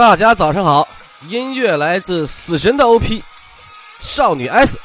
[0.00, 0.88] 大家早上好，
[1.28, 3.22] 音乐来自死神的 OP，
[4.00, 4.80] 少女 S。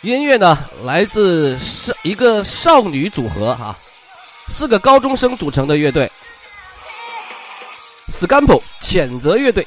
[0.00, 3.76] 音乐呢，来自少一个少女组合哈，
[4.48, 6.10] 四个高中生组成的乐队。
[8.18, 9.64] Scampo 谴责乐队。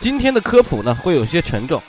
[0.00, 1.80] 今天的科普呢，会有些沉重。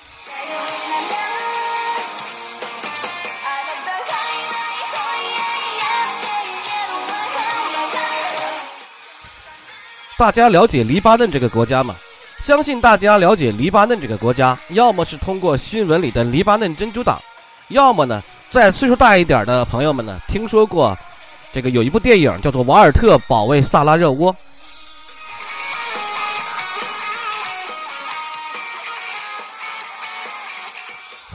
[10.20, 11.95] 大家了解黎巴嫩这个国家吗？
[12.48, 17.22] 相信大家了解黎巴嫩这个国家，要么是通过新闻里的黎巴嫩珍珠党，
[17.67, 20.98] 要么呢，在岁数大一点的朋友们呢，听说过
[21.52, 24.34] 这个有一部电影叫做《瓦尔特保卫萨拉热窝》，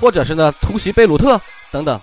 [0.00, 1.38] 或者是呢突袭贝鲁特
[1.70, 2.00] 等等。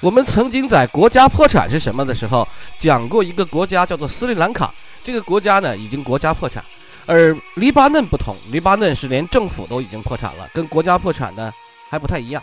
[0.00, 2.46] 我们曾经在国家破产是什么的时候
[2.78, 6.62] 讲过一个国家叫做斯里兰卡，这个国家呢已经国家破产，
[7.06, 11.52] 而黎巴嫩不同，黎巴嫩是连政府都已经破产了，跟国家破产呢
[11.88, 12.42] 还不太一样。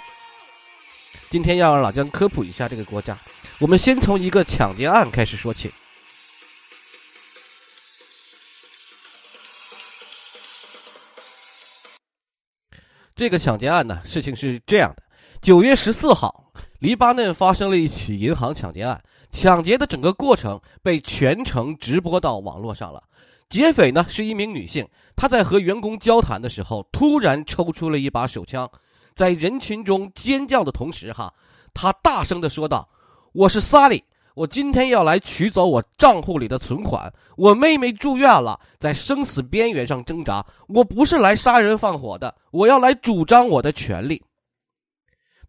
[1.29, 3.17] 今天要让老姜科普一下这个国家，
[3.59, 5.71] 我们先从一个抢劫案开始说起。
[13.15, 15.03] 这个抢劫案呢，事情是这样的：
[15.39, 16.42] 九月十四号。
[16.83, 19.01] 黎巴嫩发生了一起银行抢劫案，
[19.31, 23.01] 抢劫的整个过程被全程直播到网络上了。
[23.47, 24.85] 劫匪呢是一名女性，
[25.15, 28.69] 她在和员工交谈的时候，突然抽出了一把手枪，
[29.15, 31.33] 在人群中尖叫的同时，哈，
[31.73, 32.85] 她大声的说道
[33.31, 34.03] ：“我是萨利，
[34.35, 37.09] 我今天要来取走我账户里的存款。
[37.37, 40.45] 我妹妹住院了，在生死边缘上挣扎。
[40.67, 44.21] 我不是来杀人放火的，我要来主张我的权利。”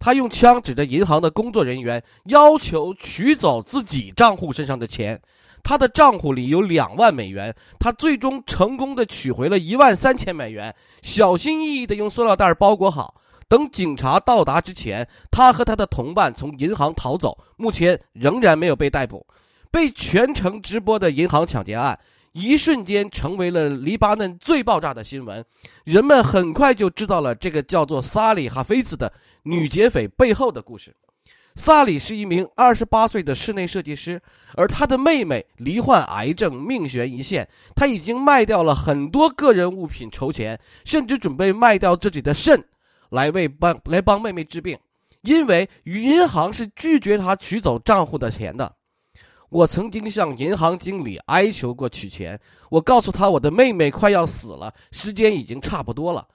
[0.05, 5.19] 他用枪指着银行的工作人员，要求取走自己账户身上的钱。
[5.63, 13.15] 他的账户里有两万美元，他最终成功的取回了一万三千美元，小心翼翼的用塑料袋包裹好。
[13.49, 19.27] 等警察到达之前，他和他的同伴从银行逃走，目前仍然没有被逮捕。
[19.71, 21.99] 被全程直播的银行抢劫案。
[22.33, 25.43] 一瞬间成为了黎巴嫩最爆炸的新闻，
[25.85, 29.13] 人们很快就知道了这个叫做萨里哈菲兹的
[29.47, 30.97] 女劫匪背后的故事。
[31.55, 34.21] 萨里是一名二十八岁的室内设计师，
[34.55, 37.47] 而他的妹妹罹患癌症，命悬一线。
[37.77, 42.65] 他已经卖掉了很多个人物品筹钱，甚至准备卖掉自己的肾，
[43.11, 44.79] 来为帮来帮妹妹治病，
[45.21, 48.75] 因为银行是拒绝他取走账户的钱的。
[49.51, 52.41] 我曾经向银行经理哀求过取钱，
[52.71, 56.27] 我告诉他我的妹妹快要死了，时间已经差不多了。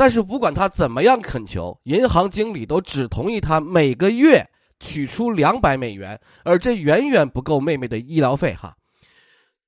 [0.00, 4.42] 但是不管他怎么样恳求，银行经理都只同意他每个月
[4.78, 8.74] 取出两百美元，而这远远不够妹妹的医疗费哈，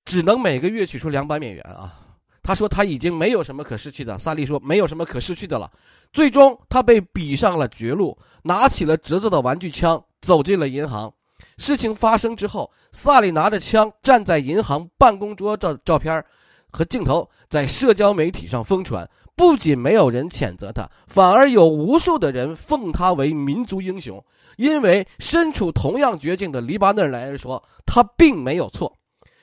[0.06, 2.00] 只能每个月取出两百美元啊。
[2.42, 5.71] 他说他已经没有什么可失去的，萨利说没有什么可失去的了。
[6.15, 11.12] 最终他被逼上了绝路，拿起了侄子的玩具枪，走进了银行。
[11.59, 16.25] 事情发生之后，萨利拿着枪站在银行办公桌照照片
[16.71, 19.06] 和镜头在社交媒体上疯传。
[19.34, 24.22] 不仅没有人谴责他，反而有无数的人奉他为民族英雄。
[24.56, 28.97] 因为身处同样绝境的黎巴嫩人来说，他并没有错。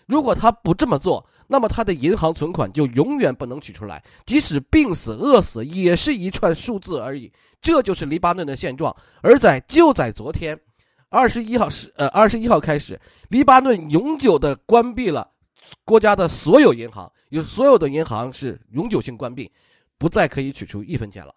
[0.05, 7.31] 如果他不这么做，那么他的银行存款就永远不能取出来，即使病死、饿死，也是一串数字而已。
[7.59, 8.95] 这就是黎巴嫩的现状。
[9.21, 10.59] 而在就在昨天。
[11.11, 15.27] 二十一号是呃，二十一号开始，黎巴嫩永久的关闭了
[15.83, 19.51] 国家的所有银行，有所有的银行是永久性关闭，
[19.99, 21.35] 不再可以取出一分钱了。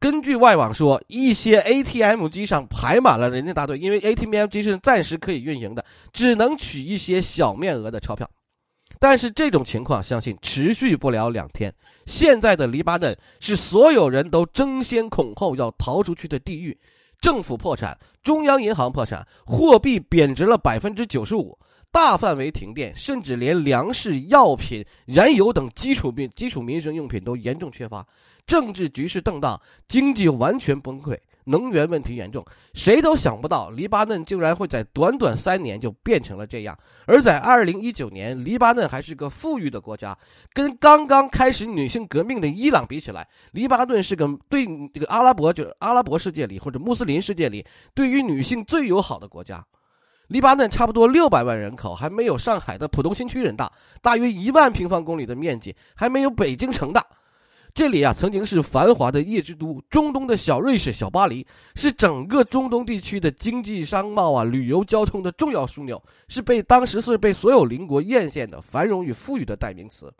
[0.00, 8.28] 根据外网说，一些 ATM 机上排满了人家大队，因为 ATM 机是暂时可以运营的，只能取一些小面额的钞票。
[8.98, 11.72] 但是这种情况相信持续不了两天。
[12.06, 16.76] 现在的黎巴嫩是所有人都争先恐后要逃出去的地狱。
[17.20, 21.56] 政府破产，中央银行破产，货币贬值了百分之九十五，
[21.92, 28.04] 大范围停电，甚至连粮食、药品、燃油等基础民基础民生用品都严重缺乏，
[28.46, 31.16] 政治局势动荡，经济完全崩溃。
[31.44, 36.78] 能源问题严重，谁都想不到黎巴嫩竟然会在短短三年就变成了这样。
[37.04, 40.16] 而在二零一九年，黎巴嫩还是个富裕的国家，
[40.52, 44.64] 跟刚刚开始女性革命的伊朗比起来，黎巴嫩是个对
[44.94, 49.66] 这个阿拉伯就阿拉伯世界里或者穆斯林世界里对于女性最友好的国家。
[50.28, 53.70] 黎巴嫩差不多六百万人口，还没有上海的浦东新区人大，
[54.00, 57.04] 大约一万平方公里的面积，还没有北京城大。
[57.74, 70.12] 这里啊，曾经是繁华的夜之都，中东的小瑞士、小巴黎，是整个中东地区的经济、商贸啊、旅游、交通的重要枢纽，是被当时是被所有邻国艳羡的繁荣与富裕的代名词。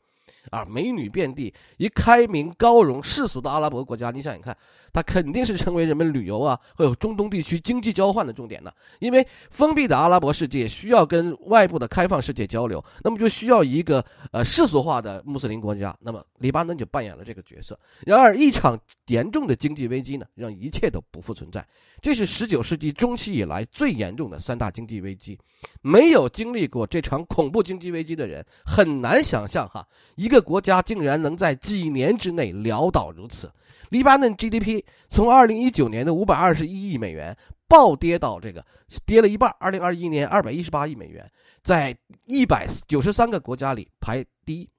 [0.50, 4.56] 啊，美女遍地，一开明、高荣、世俗的阿拉伯国家，你想想看，
[4.92, 8.72] 它肯定是成为人们旅游啊，还有中东地区经济交换的重点呢。
[8.98, 15.96] 因为封闭的阿拉伯世界需要跟外部的开放世界交流，那么就需要一个呃世俗化的穆斯林国家。
[16.00, 17.78] 那么黎巴嫩就扮演了这个角色。
[18.04, 21.64] 然而，一场严重的经济危机呢，让一切都不复存在。
[22.00, 25.38] 这是十九世纪中期以来最严重的三大经济危机。
[25.80, 29.86] 没有经历过这场恐怖经济危机的人，很难想象哈
[30.16, 30.31] 一。
[30.32, 33.52] 一个国家竟然能在几年之内潦倒如此，
[33.90, 37.36] 黎巴嫩 GDP 从二零一九年的五百二十一亿美元
[37.68, 38.64] 暴跌到这个
[39.04, 41.30] 跌了一半，二零二一年二百一十八亿美元，
[41.62, 41.94] 在
[42.24, 44.70] 一百九十三个国家里排第一，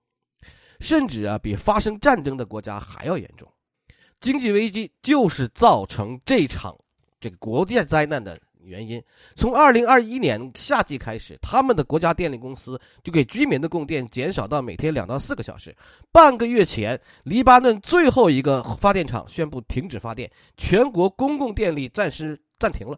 [0.79, 3.47] 甚至啊比发生战争的国家还要严重。
[4.19, 6.75] 经济危机就是造成这场
[7.19, 8.41] 这个国际灾难的。
[8.65, 9.03] 原因
[9.35, 15.75] 从二零二一年夏季开始，他们的国家电力公司就给居民的供电减少到每天两到四个小时。
[16.11, 22.97] 半个月前，黎巴嫩最后一个发电厂宣布停止发电，全国公共电力暂时暂停了，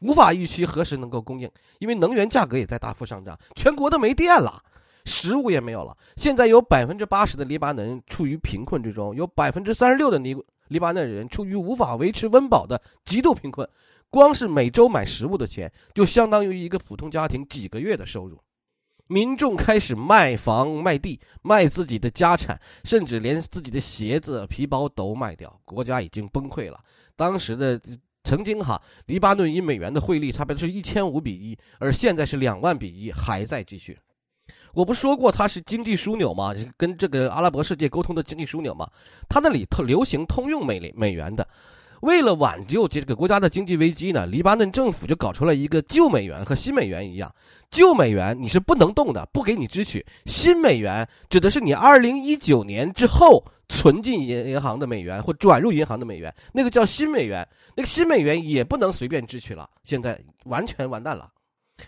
[0.00, 4.62] 无法预期何时能够供应，因为能源价格也在大幅上涨，全国都没电了，
[5.04, 5.96] 食物也没有了。
[6.16, 10.36] 现在有百分之八十的黎巴嫩人处于贫困之中，有百分之三十六的黎
[10.68, 13.68] 黎巴嫩人处于无法维持温饱的极度贫困。
[14.10, 18.40] 光是每周买食物的钱，就相当于一个普通家庭几个月的收入。
[19.08, 25.60] 民众开始卖房卖地，卖自己的家产，甚至连自己的鞋子、皮包都卖掉。
[25.64, 26.78] 国家已经崩溃了。
[27.14, 27.80] 当时的
[28.24, 33.96] 曾经哈，黎巴嫩一美元的汇率差不多是一千五比一，而现在是两万比一，还在继续。
[34.74, 36.52] 我不说过它是经济枢纽吗？
[36.76, 38.90] 跟这个阿拉伯世界沟通的经济枢纽吗？
[39.28, 41.46] 它那里特流行通用美美元的。
[42.00, 47.34] 为了挽救这个国家的经济危机呢，黎巴嫩政府就搞出了一个旧美元和新美元一样。
[47.70, 57.46] 旧美元你是不能动的，不给你支取；新美元指的是你二零一九年之后存进银银行的美元或转入银行的美元，那个叫新美元。
[57.74, 61.30] 那个新美元也不能随便支取了，现在完全完蛋了。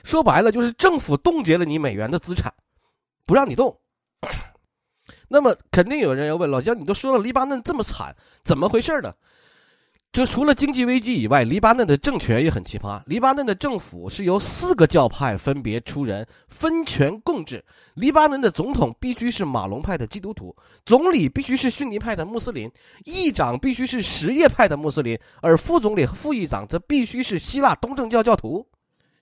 [0.03, 2.53] 说白了就是政府冻结了你美元的资产，
[3.25, 3.79] 不让你动。
[5.29, 9.15] 那么肯定有人要问老姜，你都说了黎巴嫩这么惨，怎么回事呢？
[10.11, 13.01] 这除了经济危机以外，黎巴嫩的政权也很奇葩。
[13.07, 17.63] 黎巴嫩的政府是由四个教派分别出人，分权共治。
[17.95, 20.57] 黎巴嫩的总统必须是马龙派的基督徒，
[20.87, 22.71] 总理必须是逊尼派的穆斯林，
[23.05, 28.67] 议长必须是什叶派的穆斯林，而副总理和副议长则必须是希腊东正教教徒。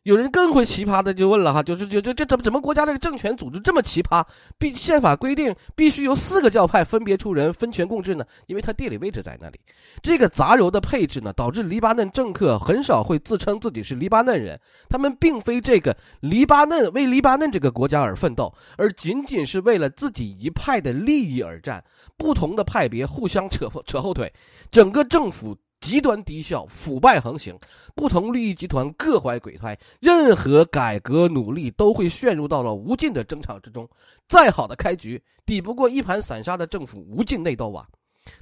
[0.07, 4.25] 有人更会奇葩的就问了哈，就是就就这怎么怎么国家这个政权组织这么奇葩？
[4.57, 8.25] 必宪法规定必须由四个教派分别出人，分权共治呢？
[8.47, 9.59] 因为它地理位置在那里。
[10.01, 14.57] 这个杂糅的配置呢，导致黎巴嫩政客很少会自称自己是黎巴嫩人，
[14.89, 21.83] 他们并非这个黎巴嫩为黎巴嫩这个国家而奋斗，而仅仅是为了自己一派的利益而战。
[22.17, 24.33] 不同的派别互相扯扯后腿，
[24.71, 25.57] 整个政府。
[25.87, 27.57] 极端低效、腐败横行，
[27.95, 33.89] 不同利益集团各怀鬼胎，任何改革努力都会陷入到了无尽的争吵之中。
[34.27, 37.87] 再好的开局，抵不过一盘散沙的政府无尽内斗啊！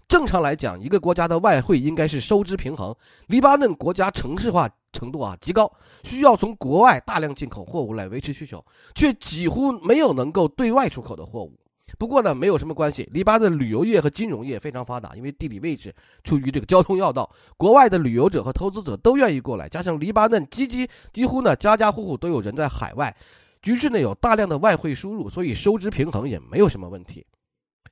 [0.09, 2.97] 正常来讲，一个国家的外汇应该是收支平衡。
[3.27, 5.71] 黎巴嫩国家城市化程度啊极高，
[6.03, 11.53] 需要从国外大量进口货物来维持需求，却几乎没有能够对外出口的货物。
[11.99, 13.09] 不过呢，没有什么关系。
[13.13, 19.69] 黎巴嫩旅游业和金融业非常发达，因为地理位置处于这个交通要道，国外的旅游者和投资者都愿意过来。
[19.69, 23.15] 加上黎巴嫩几几几乎呢家家户户都有人在海外，
[23.63, 27.25] 局势呢有大量的外汇输入，所以收支平衡也没有什么问题。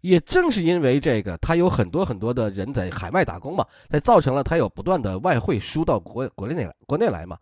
[0.00, 7.38] 也正是因为这个，他有很多很多的人在海外打工嘛，才造成了他有不断的外汇输到国国内来国内来嘛。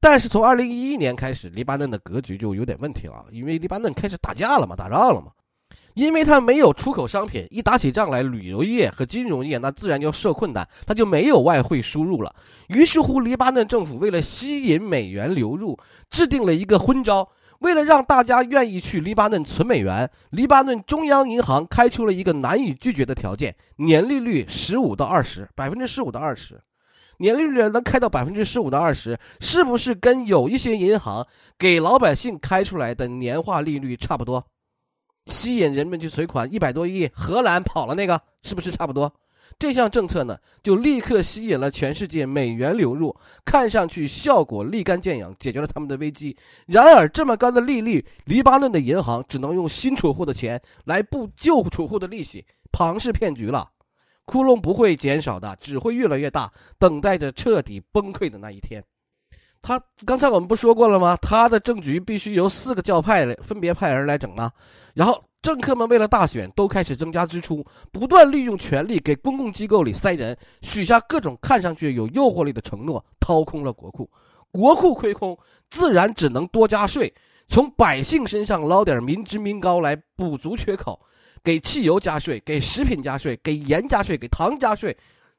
[0.00, 5.30] 但是从二零一一年开始，黎巴嫩的格局就有点问题了，因为黎巴嫩开始打架了嘛，打仗了嘛。
[5.94, 12.34] 因为他没有出口商品，一打起仗来，旅游业和金融业那自然就受困难，他就没有外汇输入了。
[12.68, 15.78] 于是乎，黎巴嫩政府为了吸引美元流入，
[16.10, 17.28] 制定了一个昏招。
[17.58, 26.60] 为了让大家愿意去黎巴嫩存美元，黎巴嫩中央银行开出了一个难以拒绝的条件：年利率十五到二十，百分之十五到二十。
[27.18, 31.24] 年利率能开到百分之十五到二十，是不是跟有一些银行
[31.56, 34.44] 给老百姓开出来的年化利率差不多？
[35.26, 39.12] 吸引人们去存款一百多亿，荷兰跑了那个是不是差不多？
[39.58, 43.14] 这项政策呢，就立刻吸引了全世界美元流入，
[43.44, 46.36] 看上去效果立竿见影，解决了他们的危机。
[46.66, 53.68] 然而，这么高的利率，黎巴嫩的银行只能用新储户的钱来付旧储户的利息，庞氏骗局了。
[54.24, 58.82] 窟窿不会减少的，只会越来越大，等待着彻底崩溃的那一天。
[59.62, 61.16] 他刚才我们不说过了吗？
[61.22, 64.52] 他的政局必须由四个教派来分别派人来整啊。
[64.92, 74.10] 然后政客们为了大选都开始增加支出，不断利用权力给公共机构里塞人，许下各种看上去有诱惑力的承诺，掏空了国库。
[74.50, 75.38] 国库亏空，
[75.70, 77.12] 自然只能多加税，
[77.48, 81.00] 从百姓身上捞点民脂民膏来补足缺口，
[81.42, 84.94] 给汽油加税，给食品加税，给盐加税，给糖加税，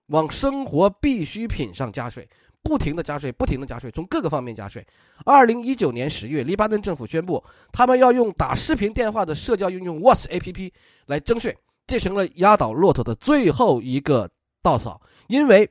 [0.07, 2.27] 往生活必需品上加税。
[2.63, 4.86] 不停的加税，不停的加税，从各个方面加税。
[5.25, 10.72] 二零一九年十月，黎巴嫩政府宣布，他们要用打视频电话的社交应用 WhatsApp
[11.05, 11.55] 来征税，
[11.86, 14.29] 这成了压倒骆驼的最后一个
[14.62, 15.01] 稻草。
[15.27, 15.70] 因为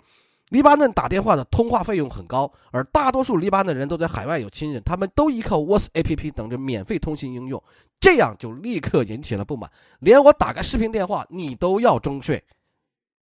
[0.51, 7.63] 黎巴嫩打电话的通话费用很高，而大多数黎巴嫩人都在海外有亲人，他们都依靠 WhatsApp 等着免费通信应用，
[7.99, 9.71] 这样就立刻引起了不满。
[9.99, 12.45] 连我打个视频电话，你都要征税，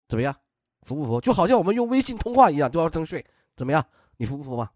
[0.06, 0.36] 怎么样？
[0.82, 1.18] 服不服？
[1.18, 3.24] 就好像我们用微信通话一样，都要征税。
[3.56, 3.84] 怎么样？
[4.16, 4.72] 你服不服吧？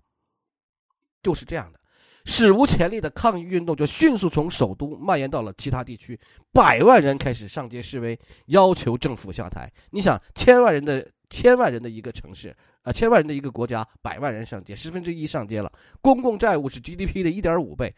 [1.22, 1.80] 就是这样的，
[2.24, 6.18] 史无前例的抗议运动就迅速从首都蔓延到了其他地区，
[6.52, 9.70] 百万人开始上街示威，要求政府下台。
[9.90, 15.72] 你想，千万人的千万人的一个城市，啊，千万人的一个国家，百万人上街，十分之一上街了。
[16.00, 17.94] 公共债务是 GDP 的一点五倍，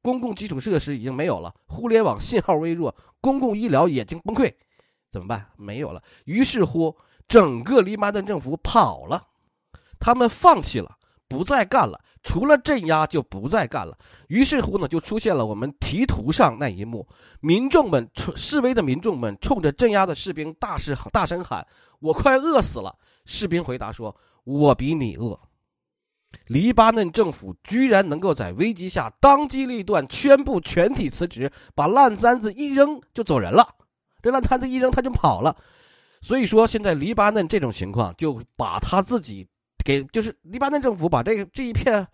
[0.00, 4.52] 公共基础设施已经没有了，互联网信号微弱，公共医疗已经崩溃，
[5.10, 5.46] 怎么办？
[5.56, 6.02] 没有了。
[6.24, 6.96] 于是乎，
[7.28, 9.28] 整个黎巴嫩政府跑了。
[10.04, 10.96] 他们放弃了，
[11.28, 13.96] 不再干了，除了镇压就不再干了。
[14.26, 17.06] 于是乎呢，就出现了我们题图上那一幕：
[17.40, 21.64] 民众们示威的民众们冲着镇压的士兵大声大声喊
[22.02, 22.92] ：“我快饿死了！”
[23.26, 25.38] 士兵回答说：“我比你饿。”
[26.48, 33.64] 黎巴嫩政府居然能够在危机下当机立断，宣布全体辞职，把烂摊子一扔就走人了。
[34.20, 35.56] 这烂摊子一扔，他就跑了。
[36.20, 39.46] 所以说，现在黎巴嫩这种情况，就把他自己。
[39.84, 42.06] 给就是黎巴嫩政府把这个这一片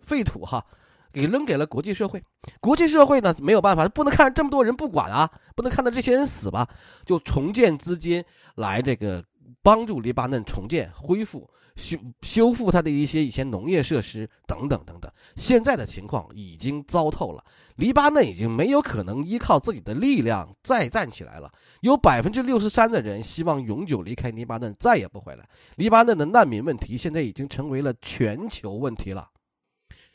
[0.00, 0.64] 废土哈，
[1.12, 2.22] 给扔给了国际社会。
[2.60, 6.68] 国际社会呢没有办法，不能看着这么多人不管啊，不能看到这些人死吧，
[7.06, 8.22] 就重建资金
[8.56, 9.24] 来这个
[9.62, 15.10] 帮助黎巴嫩重建、恢复、修修复它的一些以前农业设施等等等等。
[15.36, 17.44] 现在的情况已经糟透了。
[17.76, 21.50] 黎巴嫩已经没有可能依靠自己的力量再站起来了。
[21.80, 25.48] 有百分之六十三的人希望永久离开黎巴嫩，再也不回来。
[25.76, 29.28] 黎巴嫩的难民问题现在已经成为了全球问题了。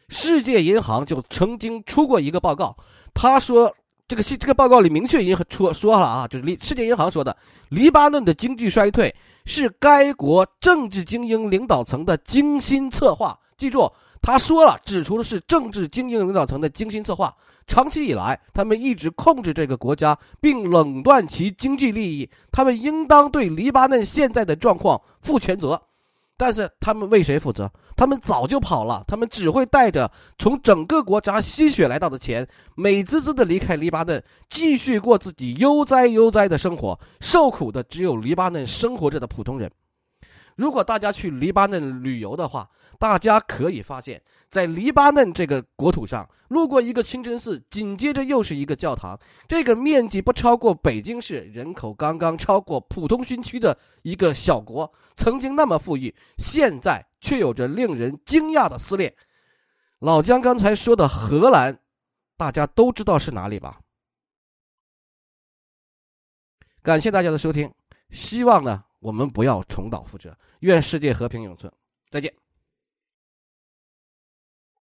[0.08, 2.76] 世界银行就曾经出过一个报告，
[3.14, 3.72] 他说
[4.08, 7.36] 这个信这个报告里明确已经说说了啊，就是黎世界银行说的，
[7.70, 9.14] 黎巴嫩的经济衰退
[9.46, 13.40] 是该国政治精英领导层的精心策划。
[13.58, 13.92] 记住。
[14.22, 17.34] 他说了，指出的是政治精英领导层的精心策划。
[17.66, 22.30] 长期以来，他们一直控制这个国家，并垄断其经济利益。
[22.52, 25.82] 他们应当对黎巴嫩现在的状况负全责。
[26.36, 27.72] 但是，他们为谁负责？
[28.00, 29.04] 他们早就跑了。
[29.06, 36.98] 他们只会带着从整个国家吸血来到的钱，美滋滋的离开黎巴嫩，继续过自己悠哉悠哉的生活。
[37.20, 39.70] 受苦的只有黎巴嫩生活着的普通人。
[40.56, 49.20] 如果大家去黎巴嫩旅游的话，大家可以发现，在黎巴嫩这个国土上，路过一个清真寺，紧接着又是一个教堂。
[49.46, 59.16] 这个面积不超过北京市、人口刚刚超过浦东新区的一个小国，曾经那么富裕，现在却有着令人惊讶的撕裂。
[60.00, 61.78] 老姜刚才说的荷兰，
[62.38, 63.80] 大家都知道是哪里吧？
[66.82, 67.74] 感谢大家的收听，
[68.10, 68.84] 希望呢。
[69.00, 71.72] 我们不要重蹈覆辙，愿世界和平永存。
[72.10, 72.34] 再见。